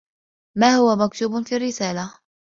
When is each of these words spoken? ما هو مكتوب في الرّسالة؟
ما 0.57 0.69
هو 0.75 0.95
مكتوب 0.95 1.45
في 1.47 1.55
الرّسالة؟ 1.55 2.13